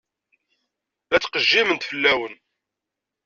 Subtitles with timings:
[1.09, 2.35] La ttqejjiment fell-awen.